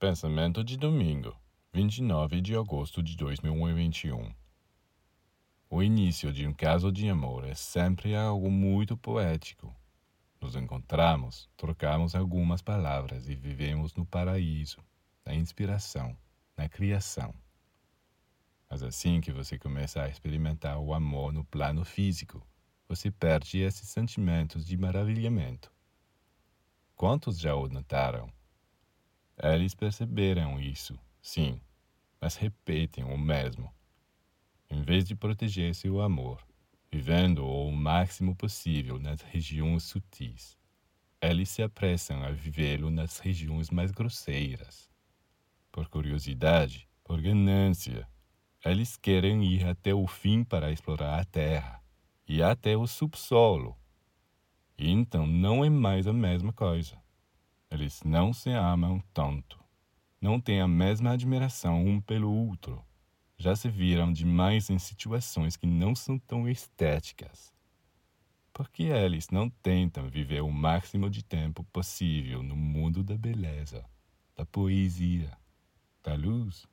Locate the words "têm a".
60.40-60.68